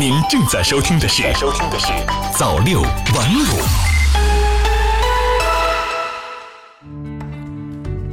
[0.00, 1.92] 您正在收听的是《收听的是
[2.32, 3.44] 早六晚五》。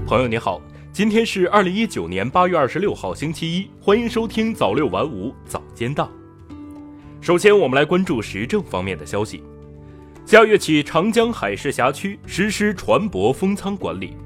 [0.06, 0.62] 朋友你好，
[0.92, 6.12] 今天是二零一九年八月二十六号星期一，欢迎收听早六晚五早间档。
[7.22, 9.42] 首先，我们来关注时政方面的消息。
[10.26, 14.18] 下月起，长江海事辖区实施船舶封舱管理。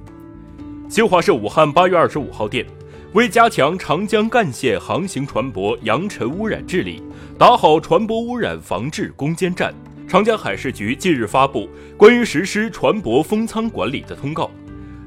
[0.90, 2.66] 新华社武汉八月二十五号电。
[3.14, 7.04] 为加强长江干线航行船舶扬尘污染治理，
[7.38, 9.74] 打好船舶污染防治攻坚战，
[10.08, 11.68] 长江海事局近日发布
[11.98, 14.50] 关于实施船舶封舱管理的通告。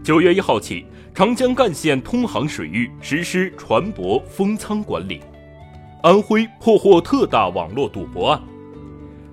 [0.02, 0.84] 九月一号起，
[1.14, 5.22] 长江干线通航水域实施船舶封舱管理。
[6.02, 8.42] 安徽破获特大网络赌博案。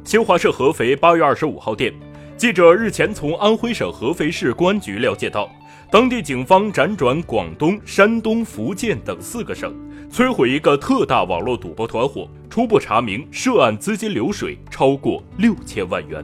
[0.06, 1.94] 新华社合肥八月二十五号电，
[2.38, 5.52] 记者日前从安徽省合肥市公安局了解到。
[5.92, 9.76] 当地警方辗转广东、山东、福建等四个省，
[10.10, 12.26] 摧毁一个特大网络赌博团伙。
[12.50, 16.24] 初步查明，涉案资金流水超过六千万元。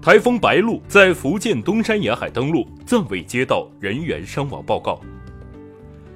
[0.00, 5.00] 台风“白鹿”在福建东山沿海登陆，暂未接到人员伤亡报告。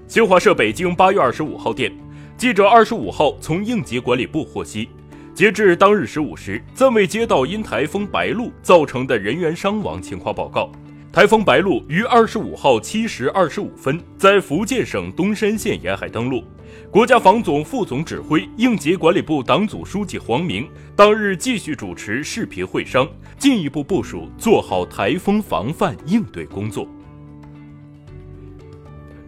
[0.07, 1.93] 新华社北京八月二十五号电，
[2.37, 4.89] 记者二十五号从应急管理部获悉。
[5.35, 10.71] 截至当日十五时，暂未接到因台风“白鹿”造成的人员伤亡情况报告。
[11.13, 16.45] 台风“白鹿”于二十五号七时二十五分在福建省东山县沿海登陆。
[16.89, 26.87] 国家防总副总指挥、应急管理部党组书记黄明当日继续主持视频会商，进一步部署做好台风防范应对工作。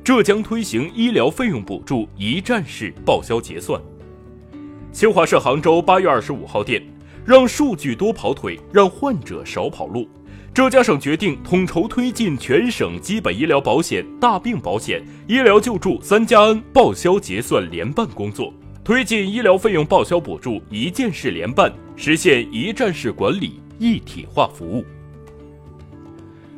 [0.05, 3.83] 浙江推行医疗费用补助一站式报销结算。
[4.93, 6.81] 新华社杭州八月二十五号电，
[7.25, 10.09] 让数据多跑腿，让患者少跑路。
[10.55, 18.53] 浙江省决定统筹推进全省基本医疗保险、大病保险、医疗救助三加 N 报销结算联办工作，
[18.85, 24.85] 推进医疗费用报销补助一件事联办，实现一站式管理、一体化服务。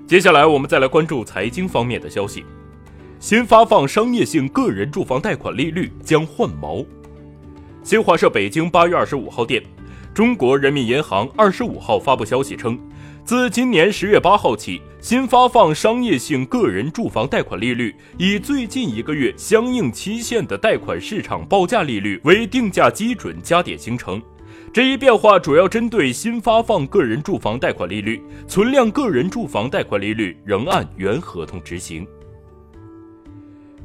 [0.09, 2.45] 接下来，我们再来关注财经方面的消息：
[3.21, 6.85] 新发放商业性个人住房贷款利率将换毛。
[7.85, 9.63] 新华社北京八月二十五号电，
[10.13, 12.77] 中国人民银行二十五号发布消息称。
[13.25, 24.21] 自今年十月八号起，新发放商业性个人住房贷款利率以最近一个月相应期限的贷款市场报价利率为定价基准加点形成。
[24.75, 32.07] 这一变化主要针对新发放个人住房贷款利率，存量个人住房贷款利率仍按原合同执行。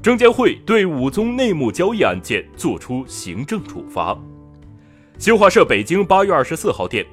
[0.02, 4.18] 证监会对五宗内幕交易案件作出行政处罚。
[5.18, 7.06] 新华社北京八月二十四号电。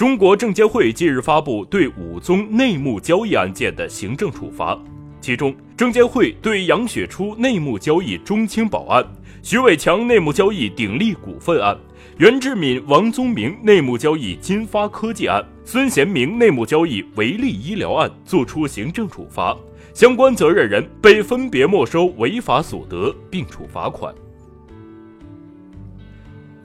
[0.00, 4.74] 中国证监会近日发布对五宗内幕交易案件的行政处罚，
[5.20, 9.06] 其中，证监会对杨雪初内幕交易中青宝案、
[9.42, 11.76] 徐伟强内幕交易鼎力股份案、
[12.16, 19.54] 袁志敏、王宗明内幕交易金发科技案、孙贤明内幕交易维力医疗案作出行政处罚，
[19.92, 24.14] 相关责任人被分别没收违法所得并处罚款。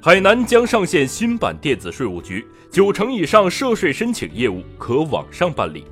[0.06, 5.84] 海南将上线新版电子税务局，九成以上涉税申请业务可网上办理。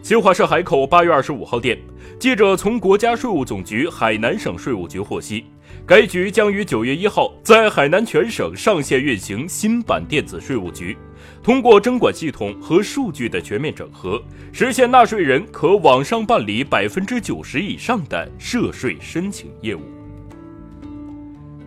[0.00, 1.76] 新华社海口八月二十五号电，
[2.20, 5.44] 记者从国家税务总局海南省税务局获悉，
[5.84, 10.96] 该局将于九月一号在海南全省上线运行新版电子税务局，
[11.42, 14.22] 通过征管系统和数据的全面整合，
[14.52, 19.80] 实现纳税人可网上办理百分之九十以上的涉税申请业务。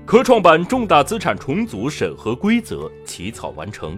[0.06, 3.97] 科创板重大资产重组审核规则起草完成。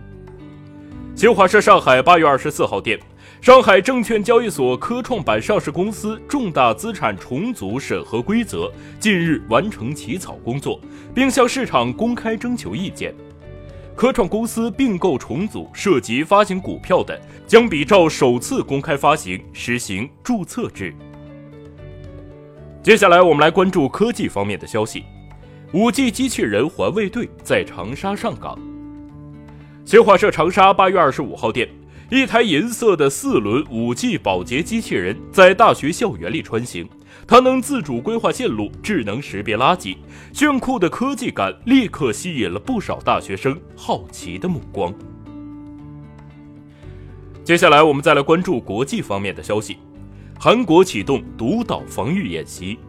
[1.15, 2.99] 新华社上海八月二十四号电，
[3.41, 10.79] 上海证券交易所科创板上市公司重大资产重组审核规则近日完成起草工作，
[11.13, 13.13] 并向市场公开征求意见。
[13.95, 20.93] 科创公司并购重组涉及发行股票的，将比照首次公开发行实行注册制。
[22.83, 25.03] 接下来，我们来关注科技方面的消息。
[25.75, 28.57] 五 G 机器人环卫队在长沙上岗。
[29.83, 31.67] 新华社长沙八月二十五号电，
[32.09, 36.87] 一台银色的四轮五 G 保洁机器人在大学校园里穿行，
[37.27, 39.97] 它能自主规划线路，智能识别垃圾，
[40.31, 44.93] 炫酷的科技感立刻吸引了不少大学生好奇的目光。
[47.43, 49.75] 接下来，我们再来关注国际方面的消息，
[50.39, 52.79] 韩国启动独岛防御演习。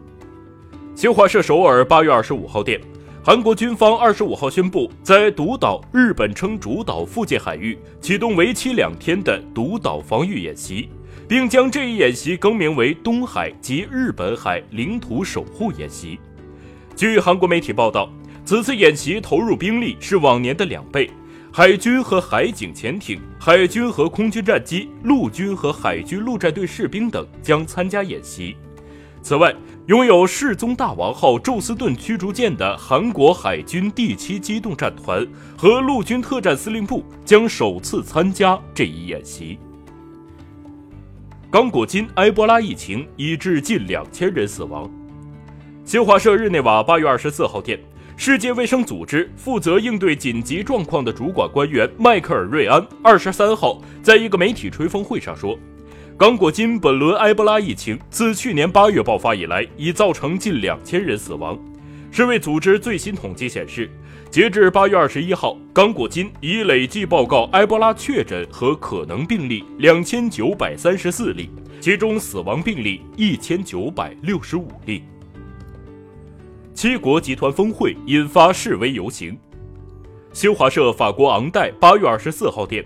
[0.97, 2.81] 新华社首尔八月二十五号电，
[3.23, 10.89] 韩国军方二十五号宣布，在独岛（日本称主岛）附近海域启动为期两天的独岛防御演习，
[11.27, 16.19] 并将这一演习更名为“东海及日本海领土守护演习”。
[16.97, 18.11] 据韩国媒体报道，
[18.43, 21.11] 此次演习投入兵力是往年的两倍，
[21.53, 28.57] 海军和海警潜艇、海军和空军战机、陆军和海军陆战队士兵等将参加演习。
[29.21, 29.53] 此外，
[29.87, 35.25] 拥有世宗大王号宙斯盾驱逐舰的韩国海军第七机动战团
[35.57, 39.57] 和陆军特战司令部将首次参加这一演习。
[41.49, 44.89] 刚果金埃博拉疫情已致近两千人死亡。
[45.83, 47.79] 新华社日内瓦八月二十四号电。
[48.19, 55.55] 世界卫生组织负责应对紧急状况的主管官员迈克尔·瑞安二十三号在一个媒体吹风会上说，
[56.17, 61.55] 刚果金本轮埃博拉疫情自去年八月爆发以来，已造成近两千人死亡。
[62.09, 63.87] 世卫组织最新统计显示，
[64.31, 75.03] 截至八月二十一号，刚果金已累计报告埃博拉确诊和可能病例两千九百三十四例，其中死亡病例一千九百六十五例。
[76.73, 79.37] 七国集团峰会引发示威游行。
[80.33, 82.83] 新华社法国昂代八月二十四号电，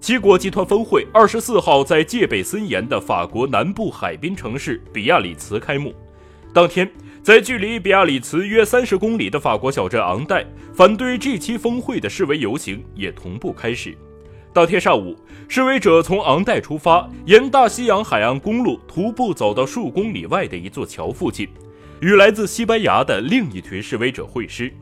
[0.00, 5.94] 七国集团峰会二十四号在戒备森严的法国南部海滨城市比亚里茨开幕。
[6.52, 6.88] 当天，
[7.22, 10.44] 在距离比亚里茨约三十公里的法国小镇昂代，
[10.74, 13.96] 反对这期峰会的示威游行也同步开始。
[14.52, 15.16] 当天上午，
[15.48, 21.48] 示威者从昂代出发，沿大西洋海岸公路徒步走到数公里外的一座桥附近。
[22.00, 24.72] 与来自西班牙的另一群示威者会师，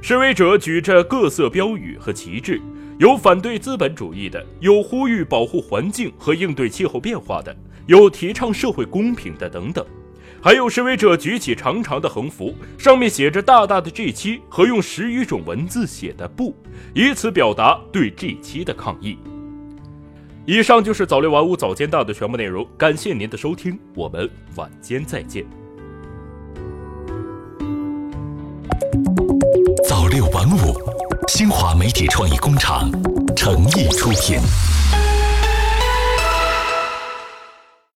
[0.00, 2.60] 示威者举着各色标语和旗帜，
[2.98, 7.56] 有反对资本主义的，有呼吁保护环境和应对气候变化的，
[7.86, 9.86] 有提倡社会公平的等等，
[10.42, 16.52] 还有示威者举起长长的横幅，上面写着大大的 G 七和用十余种文字写的不，
[16.92, 19.16] 以此表达对 G 七的抗议。
[20.44, 25.46] 以上就是早六晚五早间档的全部内容，感谢您的收听，我们晚间再见。
[29.88, 30.87] 早六晚五，
[31.38, 32.90] 新华媒体创意工厂
[33.36, 34.40] 诚意出品。